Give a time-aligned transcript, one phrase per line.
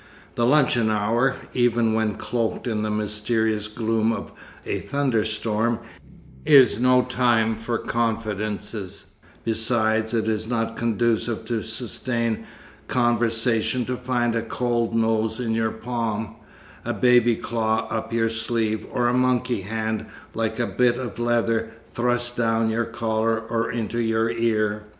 [0.33, 4.31] The luncheon hour, even when cloaked in the mysterious gloom of
[4.65, 5.77] a thunderstorm,
[6.43, 9.05] is no time for confidences;
[9.45, 12.45] besides, it is not conducive to sustained
[12.87, 16.35] conversation to find a cold nose in your palm,
[16.83, 21.73] a baby claw up your sleeve, or a monkey hand, like a bit of leather,
[21.93, 24.87] thrust down your collar or into your ear.